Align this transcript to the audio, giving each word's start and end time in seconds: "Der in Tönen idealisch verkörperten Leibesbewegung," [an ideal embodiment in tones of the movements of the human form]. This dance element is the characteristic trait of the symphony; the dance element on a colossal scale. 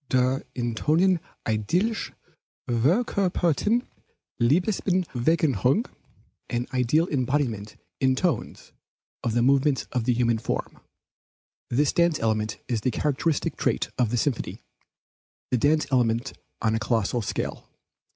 "Der 0.09 0.41
in 0.55 0.73
Tönen 0.73 1.19
idealisch 1.47 2.11
verkörperten 2.67 3.83
Leibesbewegung," 4.41 5.87
[an 6.49 6.65
ideal 6.73 7.07
embodiment 7.11 7.77
in 7.99 8.15
tones 8.15 8.73
of 9.21 9.33
the 9.35 9.43
movements 9.43 9.83
of 9.91 10.05
the 10.05 10.13
human 10.13 10.39
form]. 10.39 10.79
This 11.69 11.93
dance 11.93 12.19
element 12.19 12.57
is 12.67 12.81
the 12.81 12.89
characteristic 12.89 13.57
trait 13.57 13.91
of 13.99 14.09
the 14.09 14.17
symphony; 14.17 14.63
the 15.51 15.59
dance 15.59 15.85
element 15.91 16.33
on 16.63 16.73
a 16.73 16.79
colossal 16.79 17.21
scale. 17.21 17.69